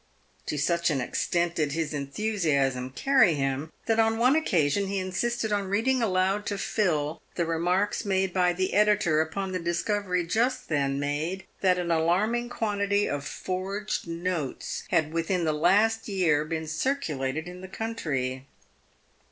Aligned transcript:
To 0.47 0.57
such 0.57 0.89
an 0.89 0.99
extent 0.99 1.53
did 1.53 1.73
his 1.73 1.93
enthusiasm 1.93 2.89
carry 2.89 3.35
him, 3.35 3.71
that 3.85 3.99
on 3.99 4.17
one 4.17 4.35
occasion 4.35 4.87
he 4.87 4.97
insisted 4.97 5.51
on 5.51 5.67
reading 5.67 6.01
aloud 6.01 6.47
to 6.47 6.57
Phil 6.57 7.21
the 7.35 7.45
remarks 7.45 8.03
made 8.03 8.33
by 8.33 8.51
the 8.51 8.73
editor 8.73 9.21
upon 9.21 9.51
the 9.51 9.59
dis 9.59 9.83
covery 9.83 10.27
just 10.27 10.69
then 10.69 10.99
made, 10.99 11.43
that 11.59 11.77
an 11.77 11.91
alarming 11.91 12.49
quantity 12.49 13.07
of 13.07 13.23
forged 13.27 14.07
notes 14.07 14.85
had 14.89 15.13
within 15.13 15.43
the 15.43 15.53
last 15.53 16.07
year 16.07 16.43
been 16.45 16.65
circulated 16.67 17.47
in 17.47 17.61
the 17.61 17.67
country. 17.67 18.47